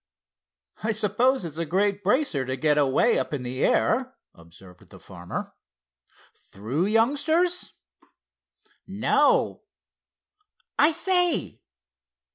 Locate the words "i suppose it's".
0.81-1.59